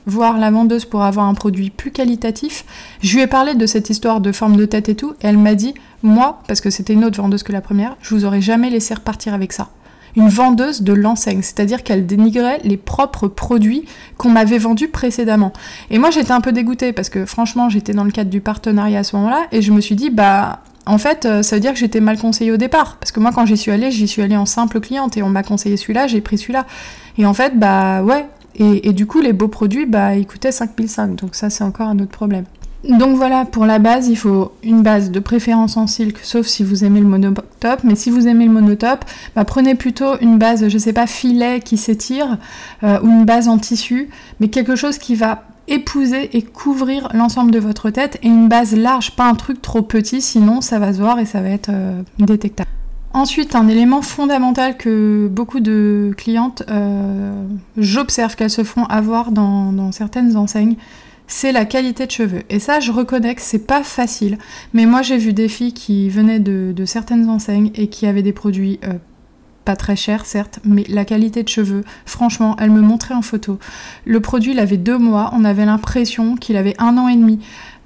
voir 0.07 0.39
la 0.39 0.51
vendeuse 0.51 0.85
pour 0.85 1.03
avoir 1.03 1.27
un 1.27 1.35
produit 1.35 1.71
plus 1.71 1.91
qualitatif, 1.91 2.65
je 3.03 3.17
lui 3.17 3.23
ai 3.23 3.27
parlé 3.27 3.55
de 3.55 3.67
cette 3.67 3.91
histoire 3.91 4.21
de 4.21 4.31
forme 4.31 4.57
de 4.57 4.65
tête 4.65 4.89
et 4.89 4.95
tout. 4.95 5.15
Et 5.23 5.27
elle 5.27 5.39
m'a 5.39 5.57
dit, 5.57 5.75
moi, 6.05 6.41
parce 6.47 6.61
que 6.61 6.71
c'était 6.71 6.93
une 6.93 7.05
autre 7.05 7.21
vendeuse 7.21 7.43
que 7.43 7.53
la 7.53 7.61
première, 7.61 7.97
je 8.01 8.15
vous 8.15 8.25
aurais 8.25 8.43
jamais 8.43 8.71
laissé 8.71 8.95
repartir 8.95 9.35
avec 9.35 9.53
ça 9.53 9.71
une 10.17 10.29
vendeuse 10.29 10.83
de 10.83 10.93
l'enseigne, 10.93 11.43
c'est-à-dire 11.43 11.83
qu'elle 11.83 12.07
dénigrait 12.07 12.61
les 12.65 12.77
propres 12.77 13.29
produits 13.29 13.85
qu'on 14.19 14.31
m'avait 14.31 14.59
vendus 14.59 14.89
précédemment. 14.89 15.53
Et 15.91 15.99
moi 15.99 16.11
j'étais 16.11 16.33
un 16.33 16.41
peu 16.41 16.53
dégoûtée 16.53 16.93
parce 16.93 17.09
que 17.09 17.25
franchement 17.25 17.69
j'étais 17.69 17.93
dans 17.93 18.05
le 18.05 18.11
cadre 18.11 18.31
du 18.31 18.41
partenariat 18.41 19.01
à 19.01 19.05
ce 19.05 19.17
moment-là 19.17 19.47
et 19.53 19.63
je 19.63 19.73
me 19.73 19.81
suis 19.81 19.97
dit 19.97 20.11
bah 20.11 20.61
en 20.85 20.99
fait 20.99 21.25
euh, 21.25 21.43
ça 21.43 21.57
veut 21.57 21.61
dire 21.61 21.73
que 21.73 21.79
j'étais 21.79 22.01
mal 22.01 22.19
conseillée 22.19 22.53
au 22.53 22.57
départ 22.57 22.97
parce 22.97 23.13
que 23.13 23.21
moi 23.21 23.31
quand 23.33 23.47
j'y 23.47 23.57
suis 23.57 23.71
allée 23.71 23.91
j'y 23.91 24.09
suis 24.09 24.23
allée 24.23 24.37
en 24.37 24.47
simple 24.47 24.81
cliente 24.81 25.17
et 25.17 25.23
on 25.23 25.31
m'a 25.31 25.43
conseillé 25.43 25.77
celui-là, 25.77 26.07
j'ai 26.07 26.21
pris 26.21 26.39
celui-là. 26.39 26.67
Et 27.19 27.27
en 27.27 27.35
fait 27.35 27.59
bah 27.59 28.03
ouais 28.03 28.27
et, 28.57 28.93
du 28.93 29.07
coup 29.07 29.21
les 29.21 29.33
beaux 29.33 29.49
produits 29.49 29.87
bah 29.87 30.15
ils 30.15 30.27
coûtaient 30.27 30.53
5005 30.53 31.17
donc 31.17 31.35
ça 31.35 31.49
c'est 31.49 31.65
encore 31.65 31.89
un 31.89 31.99
autre 31.99 32.11
problème. 32.11 32.45
Donc 32.89 33.17
voilà, 33.17 33.45
pour 33.45 33.65
la 33.65 33.79
base, 33.79 34.09
il 34.09 34.17
faut 34.17 34.53
une 34.65 34.83
base 34.83 35.13
de 35.13 35.21
préférence 35.21 35.77
en 35.77 35.87
silk, 35.87 36.19
sauf 36.23 36.47
si 36.47 36.65
vous 36.65 36.85
aimez 36.85 37.01
le 37.01 37.07
monotope. 37.07 37.85
Mais 37.85 37.95
si 37.95 38.11
vous 38.11 38.27
aimez 38.27 38.47
le 38.47 38.51
monotope, 38.51 39.05
bah 39.37 39.45
prenez 39.45 39.77
plutôt 39.77 40.19
une 40.21 40.37
base, 40.37 40.67
je 40.69 40.79
sais 40.79 40.93
pas, 40.93 41.07
filet 41.07 41.61
qui 41.61 41.77
s'étire, 41.77 42.39
euh, 42.83 42.99
ou 43.03 43.09
une 43.09 43.25
base 43.25 43.49
en 43.49 43.59
tissu, 43.59 44.09
mais 44.41 44.49
quelque 44.49 44.75
chose 44.75 44.99
qui 44.99 45.15
va 45.15 45.45
épouser 45.69 46.37
et 46.37 46.43
couvrir 46.43 47.09
l'ensemble 47.15 47.53
de 47.53 47.61
votre 47.61 47.91
tête, 47.91 48.19
et 48.25 48.27
une 48.27 48.49
base 48.49 48.75
large, 48.75 49.13
pas 49.13 49.29
un 49.29 49.35
truc 49.35 49.63
trop 49.63 49.83
petit, 49.83 50.21
sinon 50.21 50.61
ça 50.61 50.81
va 50.81 50.93
se 50.93 50.99
voir 50.99 51.21
et 51.21 51.25
ça 51.25 51.41
va 51.41 51.51
être 51.51 51.71
euh, 51.73 52.03
détectable. 52.19 52.69
Ensuite, 53.15 53.55
un 53.55 53.69
élément 53.69 54.03
fondamental 54.03 54.77
que 54.77 55.29
beaucoup 55.31 55.61
de 55.61 56.13
clientes, 56.17 56.65
euh, 56.69 57.45
j'observe 57.77 58.35
qu'elles 58.35 58.51
se 58.51 58.65
font 58.65 58.87
avoir 58.87 59.31
dans 59.31 59.93
certaines 59.93 60.37
enseignes, 60.37 60.77
c'est 61.27 61.53
la 61.53 61.65
qualité 61.65 62.07
de 62.07 62.11
cheveux. 62.11 62.43
Et 62.51 62.59
ça, 62.59 62.81
je 62.81 62.93
reconnais 62.93 63.35
que 63.35 63.41
c'est 63.41 63.67
pas 63.67 63.83
facile. 63.83 64.39
Mais 64.75 64.87
moi, 64.87 65.03
j'ai 65.03 65.17
vu 65.17 65.33
des 65.33 65.49
filles 65.49 65.73
qui 65.73 66.09
venaient 66.09 66.41
de, 66.41 66.85
certaines 66.85 67.29
enseignes 67.29 67.71
et 67.75 67.89
qui 67.89 68.07
avaient 68.07 68.23
des 68.23 68.33
produits 68.33 68.81
euh, 68.85 68.95
pas 69.65 69.77
très 69.77 69.97
chers, 69.97 70.27
certes, 70.27 70.59
mais 70.65 70.85
la 70.89 71.05
qualité 71.05 71.43
de 71.43 71.49
cheveux, 71.49 71.85
franchement, 72.05 72.57
elle 72.59 72.71
me 72.71 72.81
montrait 72.81 73.15
en 73.15 73.23
photo. 73.23 73.59
Le 74.05 74.21
produit, 74.21 74.53
il 74.53 74.59
avait 74.59 74.77
deux 74.77 74.99
mois, 74.99 75.31
on 75.35 75.45
avait 75.45 75.65
l'impression 75.65 76.37
qu'il 76.37 76.57
avait 76.57 76.75
un 76.79 76.99
an 76.99 77.09
et 77.09 77.17
demi. 77.17 77.39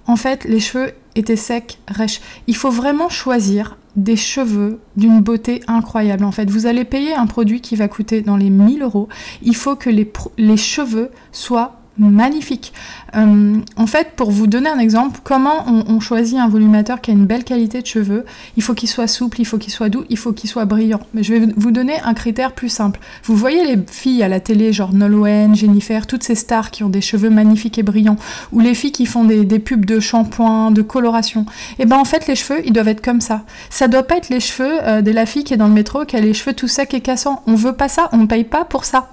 En 0.07 0.16
fait, 0.16 0.45
les 0.45 0.61
cheveux 0.61 0.93
étaient 1.14 1.37
secs, 1.37 1.78
rêches. 1.88 2.21
Il 2.47 2.57
faut 2.57 2.71
vraiment 2.71 3.09
choisir 3.09 3.76
des 3.97 4.16
cheveux 4.16 4.78
d'une 4.97 5.21
beauté 5.21 5.62
incroyable. 5.66 6.25
En 6.25 6.33
fait, 6.33 6.50
vous 6.50 6.66
allez 6.66 6.85
payer 6.85 7.14
un 7.14 7.26
produit 7.26 7.61
qui 7.61 7.76
va 7.76 7.88
coûter 7.88 8.21
dans 8.21 8.37
les 8.37 8.50
1000 8.50 8.83
euros. 8.83 9.09
Il 9.43 9.57
faut 9.57 9.75
que 9.75 9.90
les, 9.90 10.11
les 10.38 10.57
cheveux 10.57 11.11
soient 11.33 11.81
magnifique. 11.99 12.73
Euh, 13.17 13.59
en 13.76 13.87
fait, 13.87 14.12
pour 14.17 14.31
vous 14.31 14.47
donner 14.47 14.69
un 14.69 14.79
exemple, 14.79 15.21
comment 15.25 15.65
on, 15.67 16.00
choisit 16.00 16.38
un 16.38 16.49
volumateur 16.49 17.00
qui 17.00 17.11
a 17.11 17.15
une 17.15 17.26
belle 17.26 17.45
qualité 17.45 17.81
de 17.81 17.87
cheveux? 17.87 18.25
Il 18.57 18.62
faut 18.62 18.75
qu'il 18.75 18.88
soit 18.88 19.07
souple, 19.07 19.41
il 19.41 19.45
faut 19.45 19.59
qu'il 19.59 19.73
soit 19.73 19.88
doux, 19.88 20.05
il 20.11 20.19
faut 20.19 20.33
qu'il 20.33 20.50
soit 20.50 20.65
brillant. 20.65 21.00
Mais 21.15 21.23
je 21.23 21.35
vais 21.35 21.49
vous 21.57 21.71
donner 21.71 21.99
un 22.05 22.15
critère 22.15 22.53
plus 22.53 22.69
simple. 22.69 23.00
Vous 23.25 23.37
voyez 23.37 23.65
les 23.65 23.83
filles 23.91 24.23
à 24.23 24.29
la 24.29 24.41
télé, 24.41 24.73
genre 24.73 24.93
Nolwenn, 24.93 25.55
Jennifer, 25.55 26.07
toutes 26.07 26.23
ces 26.23 26.35
stars 26.35 26.71
qui 26.71 26.85
ont 26.85 26.88
des 26.88 27.00
cheveux 27.00 27.31
magnifiques 27.31 27.79
et 27.79 27.83
brillants, 27.83 28.17
ou 28.53 28.61
les 28.61 28.75
filles 28.75 28.93
qui 28.93 29.07
font 29.07 29.25
des, 29.25 29.59
pubs 29.59 29.87
de 29.87 30.00
shampoing, 30.00 30.71
de 30.71 30.83
coloration. 30.83 31.47
Et 31.79 31.83
eh 31.83 31.87
ben 31.87 31.97
en 31.97 32.05
fait, 32.05 32.26
les 32.26 32.37
cheveux, 32.37 32.61
ils 32.67 32.73
doivent 32.73 32.88
être 32.88 33.03
comme 33.03 33.21
ça. 33.21 33.43
Ça 33.71 33.88
doit 33.88 34.03
pas 34.03 34.17
être 34.17 34.29
les 34.29 34.41
cheveux 34.41 34.79
euh, 34.83 35.03
de 35.03 35.11
la 35.11 35.26
fille 35.26 35.45
qui 35.45 35.55
est 35.55 35.57
dans 35.57 35.69
le 35.69 35.75
métro, 35.75 36.05
qui 36.05 36.17
a 36.17 36.21
les 36.21 36.35
cheveux 36.35 36.55
tout 36.55 36.69
secs 36.69 36.93
et 36.93 37.00
cassants. 37.00 37.43
On 37.47 37.55
veut 37.55 37.73
pas 37.73 37.88
ça, 37.88 38.09
on 38.12 38.19
ne 38.19 38.26
paye 38.26 38.45
pas 38.45 38.65
pour 38.65 38.85
ça. 38.85 39.09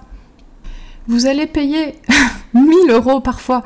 Vous 1.08 1.26
allez 1.26 1.48
payer 1.48 1.96
1000 2.54 2.92
euros 2.92 3.20
parfois. 3.20 3.64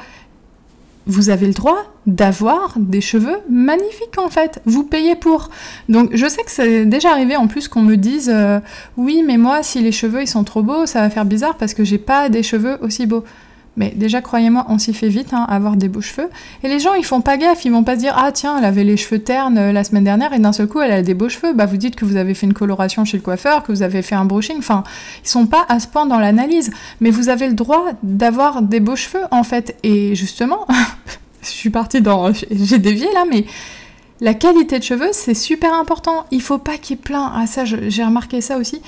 Vous 1.09 1.29
avez 1.29 1.47
le 1.47 1.53
droit 1.53 1.85
d'avoir 2.05 2.73
des 2.77 2.99
cheveux 2.99 3.37
magnifiques 3.49 4.17
en 4.17 4.29
fait. 4.29 4.61
Vous 4.65 4.83
payez 4.83 5.15
pour. 5.15 5.49
Donc 5.87 6.09
je 6.13 6.27
sais 6.27 6.43
que 6.43 6.51
c'est 6.51 6.85
déjà 6.85 7.11
arrivé 7.11 7.37
en 7.37 7.47
plus 7.47 7.69
qu'on 7.69 7.81
me 7.81 7.95
dise 7.95 8.29
euh, 8.33 8.59
oui 8.97 9.23
mais 9.25 9.37
moi 9.37 9.63
si 9.63 9.79
les 9.79 9.93
cheveux 9.93 10.21
ils 10.21 10.27
sont 10.27 10.43
trop 10.43 10.63
beaux 10.63 10.85
ça 10.85 10.99
va 11.01 11.09
faire 11.09 11.23
bizarre 11.23 11.55
parce 11.55 11.73
que 11.73 11.85
j'ai 11.85 11.97
pas 11.97 12.27
des 12.27 12.43
cheveux 12.43 12.77
aussi 12.81 13.05
beaux. 13.05 13.23
Mais 13.77 13.93
déjà, 13.95 14.21
croyez-moi, 14.21 14.65
on 14.69 14.79
s'y 14.79 14.91
fait 14.91 15.07
vite, 15.07 15.33
hein, 15.33 15.45
avoir 15.47 15.77
des 15.77 15.87
beaux 15.87 16.01
cheveux. 16.01 16.29
Et 16.63 16.67
les 16.67 16.79
gens, 16.79 16.95
ils 16.95 17.05
font 17.05 17.21
pas 17.21 17.37
gaffe, 17.37 17.63
ils 17.63 17.71
vont 17.71 17.83
pas 17.83 17.93
se 17.93 17.99
dire 17.99 18.15
Ah 18.17 18.31
tiens, 18.31 18.57
elle 18.57 18.65
avait 18.65 18.83
les 18.83 18.97
cheveux 18.97 19.19
ternes 19.19 19.57
euh, 19.59 19.71
la 19.71 19.83
semaine 19.83 20.03
dernière 20.03 20.33
et 20.33 20.39
d'un 20.39 20.51
seul 20.51 20.67
coup, 20.67 20.81
elle 20.81 20.91
a 20.91 21.03
des 21.03 21.13
beaux 21.13 21.29
cheveux. 21.29 21.53
Bah, 21.53 21.67
vous 21.67 21.77
dites 21.77 21.95
que 21.95 22.03
vous 22.03 22.15
avez 22.17 22.33
fait 22.33 22.47
une 22.47 22.55
coloration 22.55 23.05
chez 23.05 23.17
le 23.17 23.23
coiffeur, 23.23 23.61
que 23.61 23.71
vous 23.71 23.83
avez 23.83 24.01
fait 24.01 24.15
un 24.15 24.25
brushing. 24.25 24.57
Enfin, 24.57 24.83
ils 25.23 25.29
sont 25.29 25.45
pas 25.45 25.63
à 25.69 25.79
ce 25.79 25.87
point 25.87 26.07
dans 26.07 26.17
l'analyse. 26.17 26.71
Mais 27.01 27.11
vous 27.11 27.29
avez 27.29 27.47
le 27.47 27.53
droit 27.53 27.85
d'avoir 28.01 28.63
des 28.63 28.79
beaux 28.79 28.95
cheveux, 28.95 29.23
en 29.29 29.43
fait. 29.43 29.77
Et 29.83 30.15
justement, 30.15 30.65
je 31.43 31.47
suis 31.47 31.69
partie 31.69 32.01
dans. 32.01 32.33
J'ai 32.33 32.79
dévié 32.79 33.07
là, 33.13 33.25
mais. 33.29 33.45
La 34.19 34.33
qualité 34.33 34.79
de 34.79 34.83
cheveux, 34.83 35.09
c'est 35.11 35.35
super 35.35 35.75
important. 35.75 36.25
Il 36.31 36.41
faut 36.41 36.57
pas 36.57 36.77
qu'il 36.79 36.95
y 36.95 36.99
ait 36.99 37.03
plein. 37.03 37.31
Ah 37.35 37.45
ça, 37.45 37.65
j'ai 37.65 38.03
remarqué 38.03 38.41
ça 38.41 38.57
aussi 38.57 38.81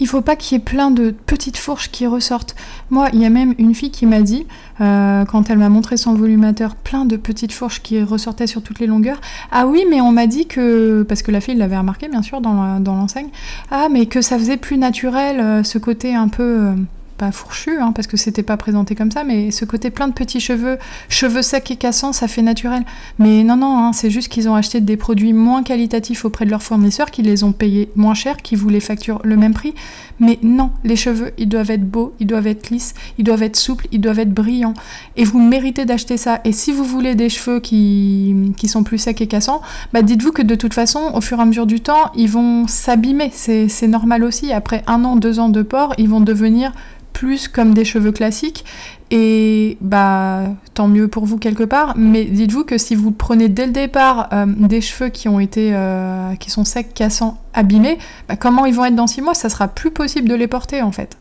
il 0.00 0.08
faut 0.08 0.22
pas 0.22 0.34
qu'il 0.34 0.56
y 0.56 0.60
ait 0.60 0.64
plein 0.64 0.90
de 0.90 1.14
petites 1.26 1.56
fourches 1.56 1.90
qui 1.90 2.06
ressortent. 2.06 2.56
Moi, 2.88 3.08
il 3.12 3.20
y 3.20 3.26
a 3.26 3.30
même 3.30 3.54
une 3.58 3.74
fille 3.74 3.90
qui 3.90 4.06
m'a 4.06 4.22
dit, 4.22 4.46
euh, 4.80 5.24
quand 5.26 5.50
elle 5.50 5.58
m'a 5.58 5.68
montré 5.68 5.96
son 5.96 6.14
volumateur, 6.14 6.74
plein 6.74 7.04
de 7.04 7.16
petites 7.16 7.52
fourches 7.52 7.82
qui 7.82 8.02
ressortaient 8.02 8.46
sur 8.46 8.62
toutes 8.62 8.80
les 8.80 8.86
longueurs. 8.86 9.20
Ah 9.52 9.66
oui, 9.66 9.84
mais 9.88 10.00
on 10.00 10.10
m'a 10.10 10.26
dit 10.26 10.46
que, 10.46 11.02
parce 11.02 11.22
que 11.22 11.30
la 11.30 11.40
fille 11.40 11.54
l'avait 11.54 11.78
remarqué 11.78 12.08
bien 12.08 12.22
sûr 12.22 12.40
dans 12.40 12.80
l'enseigne, 12.86 13.28
ah 13.70 13.88
mais 13.90 14.06
que 14.06 14.22
ça 14.22 14.38
faisait 14.38 14.56
plus 14.56 14.78
naturel 14.78 15.38
euh, 15.40 15.62
ce 15.62 15.78
côté 15.78 16.14
un 16.14 16.28
peu... 16.28 16.42
Euh, 16.42 16.74
pas 17.20 17.32
fourchu, 17.32 17.78
hein, 17.78 17.92
parce 17.92 18.06
que 18.06 18.16
c'était 18.16 18.42
pas 18.42 18.56
présenté 18.56 18.94
comme 18.94 19.10
ça, 19.10 19.24
mais 19.24 19.50
ce 19.50 19.66
côté 19.66 19.90
plein 19.90 20.08
de 20.08 20.14
petits 20.14 20.40
cheveux, 20.40 20.78
cheveux 21.10 21.42
secs 21.42 21.70
et 21.70 21.76
cassants, 21.76 22.14
ça 22.14 22.28
fait 22.28 22.40
naturel. 22.40 22.82
Mais 23.18 23.44
non, 23.44 23.56
non, 23.56 23.76
hein, 23.76 23.92
c'est 23.92 24.08
juste 24.08 24.28
qu'ils 24.28 24.48
ont 24.48 24.54
acheté 24.54 24.80
des 24.80 24.96
produits 24.96 25.34
moins 25.34 25.62
qualitatifs 25.62 26.24
auprès 26.24 26.46
de 26.46 26.50
leurs 26.50 26.62
fournisseurs, 26.62 27.10
qui 27.10 27.20
les 27.20 27.44
ont 27.44 27.52
payés 27.52 27.90
moins 27.94 28.14
cher, 28.14 28.38
qui 28.38 28.56
vous 28.56 28.70
les 28.70 28.80
facturent 28.80 29.20
le 29.22 29.36
même 29.36 29.52
prix. 29.52 29.74
Mais 30.18 30.38
non, 30.42 30.70
les 30.82 30.96
cheveux, 30.96 31.32
ils 31.36 31.48
doivent 31.48 31.70
être 31.70 31.84
beaux, 31.84 32.14
ils 32.20 32.26
doivent 32.26 32.46
être 32.46 32.70
lisses, 32.70 32.94
ils 33.18 33.24
doivent 33.24 33.42
être 33.42 33.56
souples, 33.56 33.86
ils 33.92 34.00
doivent 34.00 34.20
être 34.20 34.32
brillants. 34.32 34.74
Et 35.16 35.24
vous 35.24 35.40
méritez 35.40 35.84
d'acheter 35.84 36.16
ça. 36.16 36.40
Et 36.46 36.52
si 36.52 36.72
vous 36.72 36.84
voulez 36.84 37.14
des 37.14 37.28
cheveux 37.28 37.60
qui, 37.60 38.54
qui 38.56 38.66
sont 38.66 38.82
plus 38.82 38.96
secs 38.96 39.20
et 39.20 39.26
cassants, 39.26 39.60
bah 39.92 40.00
dites-vous 40.00 40.32
que 40.32 40.42
de 40.42 40.54
toute 40.54 40.72
façon, 40.72 41.10
au 41.14 41.20
fur 41.20 41.38
et 41.38 41.42
à 41.42 41.44
mesure 41.44 41.66
du 41.66 41.80
temps, 41.80 42.12
ils 42.16 42.30
vont 42.30 42.66
s'abîmer. 42.66 43.30
C'est 43.34 43.88
normal 43.88 44.24
aussi. 44.24 44.54
Après 44.54 44.82
un 44.86 45.04
an, 45.04 45.16
deux 45.16 45.38
ans 45.38 45.50
de 45.50 45.60
port, 45.60 45.92
ils 45.98 46.08
vont 46.08 46.22
devenir 46.22 46.72
plus 47.20 47.48
comme 47.48 47.74
des 47.74 47.84
cheveux 47.84 48.12
classiques. 48.12 48.64
Et 49.10 49.76
bah 49.82 50.44
tant 50.72 50.88
mieux 50.88 51.06
pour 51.06 51.26
vous 51.26 51.36
quelque 51.36 51.64
part. 51.64 51.92
Mais 51.98 52.24
dites-vous 52.24 52.64
que 52.64 52.78
si 52.78 52.94
vous 52.94 53.10
prenez 53.10 53.50
dès 53.50 53.66
le 53.66 53.72
départ 53.72 54.30
euh, 54.32 54.46
des 54.46 54.80
cheveux 54.80 55.10
qui 55.10 55.28
ont 55.28 55.38
été 55.38 55.72
euh, 55.74 56.34
qui 56.36 56.50
sont 56.50 56.64
secs, 56.64 56.94
cassants, 56.94 57.36
abîmés, 57.52 57.98
bah, 58.26 58.36
comment 58.36 58.64
ils 58.64 58.74
vont 58.74 58.86
être 58.86 58.94
dans 58.94 59.06
six 59.06 59.20
mois 59.20 59.34
Ça 59.34 59.50
sera 59.50 59.68
plus 59.68 59.90
possible 59.90 60.30
de 60.30 60.34
les 60.34 60.46
porter 60.46 60.80
en 60.80 60.92
fait. 60.92 61.18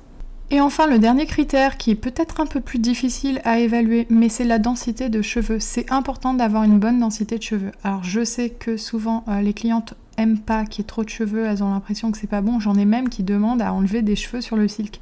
Et 0.51 0.61
enfin, 0.61 0.87
le 0.87 0.99
dernier 0.99 1.25
critère 1.25 1.75
qui 1.75 1.91
est 1.91 1.95
peut-être 1.95 2.39
un 2.39 2.45
peu 2.45 2.61
plus 2.61 2.79
difficile 2.79 3.41
à 3.43 3.59
évaluer, 3.59 4.07
mais 4.09 4.29
c'est 4.29 4.45
la 4.45 4.57
densité 4.57 5.09
de 5.09 5.21
cheveux. 5.21 5.59
C'est 5.59 5.91
important 5.91 6.33
d'avoir 6.33 6.63
une 6.63 6.79
bonne 6.79 6.99
densité 6.99 7.37
de 7.37 7.43
cheveux. 7.43 7.71
Alors 7.83 8.05
je 8.05 8.23
sais 8.23 8.51
que 8.51 8.77
souvent 8.77 9.25
euh, 9.27 9.41
les 9.41 9.53
clientes 9.53 9.95
aiment 10.17 10.39
pas 10.39 10.63
qu'il 10.63 10.81
y 10.81 10.85
ait 10.85 10.87
trop 10.87 11.03
de 11.03 11.09
cheveux, 11.09 11.45
elles 11.45 11.61
ont 11.61 11.71
l'impression 11.71 12.09
que 12.11 12.17
c'est 12.17 12.27
pas 12.27 12.41
bon. 12.41 12.61
J'en 12.61 12.75
ai 12.75 12.85
même 12.85 13.09
qui 13.09 13.23
demandent 13.23 13.61
à 13.61 13.73
enlever 13.73 14.01
des 14.01 14.15
cheveux 14.15 14.39
sur 14.39 14.55
le 14.55 14.69
silk. 14.69 15.01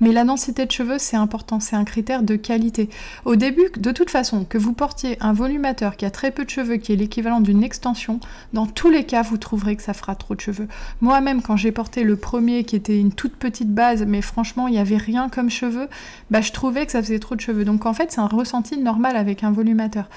Mais 0.00 0.12
la 0.12 0.24
densité 0.24 0.64
de 0.64 0.70
cheveux, 0.70 0.98
c'est 0.98 1.16
important, 1.16 1.60
c'est 1.60 1.76
un 1.76 1.84
critère 1.84 2.22
de 2.22 2.36
qualité. 2.36 2.88
Au 3.24 3.36
début, 3.36 3.70
de 3.76 3.90
toute 3.90 4.10
façon, 4.10 4.44
que 4.44 4.58
vous 4.58 4.72
portiez 4.72 5.16
un 5.20 5.32
volumateur 5.32 5.96
qui 5.96 6.04
a 6.04 6.10
très 6.10 6.30
peu 6.30 6.44
de 6.44 6.50
cheveux, 6.50 6.76
qui 6.76 6.92
est 6.92 6.96
l'équivalent 6.96 7.40
d'une 7.40 7.64
extension, 7.64 8.20
dans 8.52 8.66
tous 8.66 8.90
les 8.90 9.04
cas, 9.04 9.22
vous 9.22 9.38
trouverez 9.38 9.76
que 9.76 9.82
ça 9.82 9.94
fera 9.94 10.14
trop 10.14 10.34
de 10.34 10.40
cheveux. 10.40 10.68
Moi-même, 11.00 11.42
quand 11.42 11.56
j'ai 11.56 11.72
porté 11.72 12.04
le 12.04 12.16
premier 12.16 12.64
qui 12.64 12.76
était 12.76 12.98
une 12.98 13.12
toute 13.12 13.36
petite 13.36 13.74
base, 13.74 14.04
mais 14.06 14.22
franchement, 14.22 14.68
il 14.68 14.72
n'y 14.72 14.78
avait 14.78 14.96
rien 14.96 15.28
comme 15.28 15.50
cheveux, 15.50 15.88
bah, 16.30 16.40
je 16.40 16.52
trouvais 16.52 16.86
que 16.86 16.92
ça 16.92 17.02
faisait 17.02 17.18
trop 17.18 17.34
de 17.34 17.40
cheveux. 17.40 17.64
Donc 17.64 17.86
en 17.86 17.92
fait, 17.92 18.12
c'est 18.12 18.20
un 18.20 18.26
ressenti 18.26 18.78
normal 18.78 19.16
avec 19.16 19.42
un 19.42 19.50
volumateur. 19.50 20.08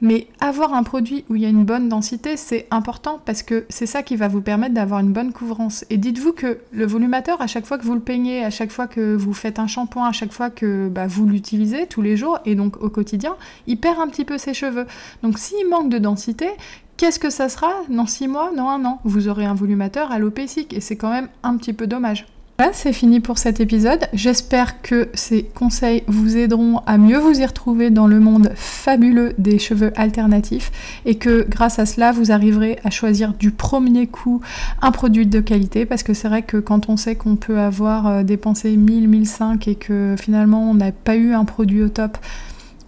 Mais 0.00 0.28
avoir 0.38 0.74
un 0.74 0.84
produit 0.84 1.24
où 1.28 1.34
il 1.34 1.42
y 1.42 1.46
a 1.46 1.48
une 1.48 1.64
bonne 1.64 1.88
densité, 1.88 2.36
c'est 2.36 2.68
important 2.70 3.20
parce 3.24 3.42
que 3.42 3.66
c'est 3.68 3.86
ça 3.86 4.02
qui 4.02 4.14
va 4.14 4.28
vous 4.28 4.40
permettre 4.40 4.74
d'avoir 4.74 5.00
une 5.00 5.12
bonne 5.12 5.32
couvrance. 5.32 5.84
Et 5.90 5.96
dites-vous 5.96 6.32
que 6.32 6.58
le 6.70 6.86
volumateur, 6.86 7.40
à 7.40 7.48
chaque 7.48 7.66
fois 7.66 7.78
que 7.78 7.84
vous 7.84 7.94
le 7.94 8.00
peignez, 8.00 8.44
à 8.44 8.50
chaque 8.50 8.70
fois 8.70 8.86
que 8.86 9.16
vous 9.16 9.27
faites 9.32 9.58
un 9.58 9.66
shampoing, 9.66 10.06
à 10.06 10.12
chaque 10.12 10.32
fois 10.32 10.50
que 10.50 10.88
bah, 10.88 11.06
vous 11.06 11.26
l'utilisez 11.26 11.86
tous 11.86 12.02
les 12.02 12.16
jours 12.16 12.38
et 12.44 12.54
donc 12.54 12.82
au 12.82 12.90
quotidien, 12.90 13.36
il 13.66 13.78
perd 13.78 14.00
un 14.00 14.08
petit 14.08 14.24
peu 14.24 14.38
ses 14.38 14.54
cheveux. 14.54 14.86
Donc 15.22 15.38
s'il 15.38 15.68
manque 15.68 15.88
de 15.90 15.98
densité, 15.98 16.48
qu'est-ce 16.96 17.18
que 17.18 17.30
ça 17.30 17.48
sera 17.48 17.70
dans 17.88 18.06
6 18.06 18.28
mois, 18.28 18.50
dans 18.56 18.68
un 18.68 18.84
an? 18.84 19.00
Vous 19.04 19.28
aurez 19.28 19.44
un 19.44 19.54
volumateur 19.54 20.12
alopécique 20.12 20.72
et 20.72 20.80
c'est 20.80 20.96
quand 20.96 21.10
même 21.10 21.28
un 21.42 21.56
petit 21.56 21.72
peu 21.72 21.86
dommage. 21.86 22.26
Voilà, 22.60 22.72
c'est 22.74 22.92
fini 22.92 23.20
pour 23.20 23.38
cet 23.38 23.60
épisode. 23.60 24.08
J'espère 24.12 24.82
que 24.82 25.10
ces 25.14 25.44
conseils 25.44 26.02
vous 26.08 26.36
aideront 26.36 26.78
à 26.86 26.98
mieux 26.98 27.18
vous 27.18 27.38
y 27.40 27.46
retrouver 27.46 27.90
dans 27.90 28.08
le 28.08 28.18
monde 28.18 28.50
fabuleux 28.56 29.32
des 29.38 29.60
cheveux 29.60 29.92
alternatifs 29.94 30.72
et 31.04 31.14
que 31.14 31.46
grâce 31.48 31.78
à 31.78 31.86
cela, 31.86 32.10
vous 32.10 32.32
arriverez 32.32 32.80
à 32.82 32.90
choisir 32.90 33.32
du 33.32 33.52
premier 33.52 34.08
coup 34.08 34.40
un 34.82 34.90
produit 34.90 35.24
de 35.24 35.38
qualité 35.38 35.86
parce 35.86 36.02
que 36.02 36.14
c'est 36.14 36.26
vrai 36.26 36.42
que 36.42 36.56
quand 36.56 36.88
on 36.88 36.96
sait 36.96 37.14
qu'on 37.14 37.36
peut 37.36 37.60
avoir 37.60 38.08
euh, 38.08 38.22
dépensé 38.24 38.76
1000, 38.76 39.06
1005 39.06 39.68
et 39.68 39.76
que 39.76 40.16
finalement 40.18 40.68
on 40.68 40.74
n'a 40.74 40.90
pas 40.90 41.14
eu 41.14 41.34
un 41.34 41.44
produit 41.44 41.84
au 41.84 41.88
top, 41.88 42.18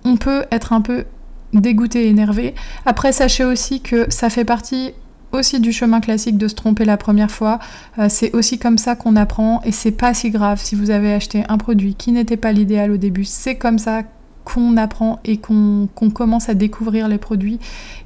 on 0.05 0.17
peut 0.17 0.47
être 0.51 0.73
un 0.73 0.81
peu 0.81 1.05
dégoûté 1.53 2.07
et 2.07 2.09
énervé. 2.09 2.55
Après, 2.87 3.13
sachez 3.13 3.45
aussi 3.45 3.81
que 3.81 4.07
ça 4.11 4.31
fait 4.31 4.45
partie 4.45 4.93
aussi 5.33 5.61
du 5.61 5.73
chemin 5.73 6.01
classique 6.01 6.39
de 6.39 6.49
se 6.49 6.55
tromper 6.55 6.85
la 6.85 6.97
première 6.97 7.31
fois. 7.31 7.59
Euh, 7.99 8.07
c'est 8.09 8.35
aussi 8.35 8.59
comme 8.59 8.79
ça 8.79 8.97
qu'on 8.97 9.17
apprend 9.17 9.61
et 9.65 9.73
c'est 9.73 9.91
pas 9.91 10.15
si 10.15 10.31
grave 10.31 10.61
si 10.61 10.75
vous 10.75 10.91
avez 10.91 11.13
acheté 11.13 11.45
un 11.49 11.59
produit 11.59 11.95
qui 11.95 12.13
n'était 12.13 12.37
pas 12.37 12.53
l'idéal 12.53 12.91
au 12.91 12.97
début. 12.97 13.25
C'est 13.25 13.57
comme 13.57 13.79
ça 13.79 14.03
qu'on 14.45 14.77
apprend 14.77 15.21
et 15.25 15.37
qu'on 15.37 15.89
commence 16.13 16.49
à 16.49 16.55
découvrir 16.55 17.09
les 17.09 17.19
produits. 17.19 17.59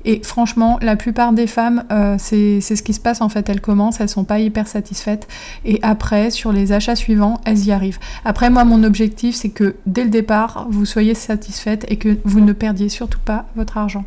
Et 0.04 0.20
franchement, 0.22 0.78
la 0.82 0.96
plupart 0.96 1.32
des 1.32 1.46
femmes, 1.46 1.84
euh, 1.92 2.16
c'est 2.18 2.60
ce 2.60 2.82
qui 2.82 2.92
se 2.92 3.00
passe 3.00 3.20
en 3.20 3.28
fait. 3.28 3.48
Elles 3.48 3.60
commencent, 3.60 4.00
elles 4.00 4.08
sont 4.08 4.24
pas 4.24 4.40
hyper 4.40 4.66
satisfaites. 4.66 5.28
Et 5.64 5.78
après, 5.82 6.30
sur 6.30 6.52
les 6.52 6.72
achats 6.72 6.96
suivants, 6.96 7.40
elles 7.44 7.64
y 7.66 7.72
arrivent. 7.72 7.98
Après, 8.24 8.50
moi, 8.50 8.64
mon 8.64 8.82
objectif, 8.82 9.34
c'est 9.34 9.50
que 9.50 9.76
dès 9.86 10.04
le 10.04 10.10
départ, 10.10 10.66
vous 10.70 10.84
soyez 10.84 11.14
satisfaite 11.14 11.86
et 11.88 11.96
que 11.96 12.18
vous 12.24 12.40
ne 12.40 12.52
perdiez 12.52 12.88
surtout 12.88 13.20
pas 13.24 13.46
votre 13.56 13.78
argent. 13.78 14.04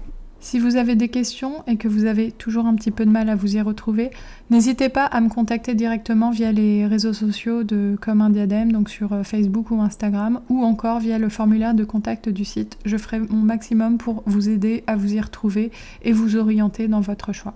Si 0.47 0.59
vous 0.59 0.77
avez 0.77 0.95
des 0.95 1.09
questions 1.09 1.61
et 1.67 1.75
que 1.75 1.89
vous 1.89 2.05
avez 2.05 2.31
toujours 2.31 2.67
un 2.67 2.75
petit 2.75 2.91
peu 2.91 3.05
de 3.05 3.09
mal 3.09 3.27
à 3.27 3.35
vous 3.35 3.57
y 3.57 3.61
retrouver, 3.61 4.11
n'hésitez 4.49 4.87
pas 4.87 5.03
à 5.03 5.19
me 5.19 5.27
contacter 5.27 5.75
directement 5.75 6.31
via 6.31 6.53
les 6.53 6.85
réseaux 6.87 7.11
sociaux 7.11 7.65
de 7.65 7.97
Comme 7.99 8.21
un 8.21 8.29
diadème, 8.29 8.71
donc 8.71 8.89
sur 8.89 9.11
euh, 9.11 9.23
Facebook 9.23 9.71
ou 9.71 9.81
Instagram, 9.81 10.39
ou 10.47 10.63
encore 10.63 11.01
via 11.01 11.19
le 11.19 11.27
formulaire 11.27 11.73
de 11.73 11.83
contact 11.83 12.29
du 12.29 12.45
site. 12.45 12.77
Je 12.85 12.95
ferai 12.95 13.19
mon 13.19 13.41
maximum 13.41 13.97
pour 13.97 14.23
vous 14.25 14.47
aider 14.47 14.85
à 14.87 14.95
vous 14.95 15.15
y 15.15 15.19
retrouver 15.19 15.69
et 16.01 16.13
vous 16.13 16.37
orienter 16.37 16.87
dans 16.87 17.01
votre 17.01 17.33
choix. 17.33 17.53